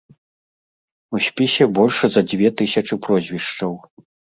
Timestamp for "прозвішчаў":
3.09-3.73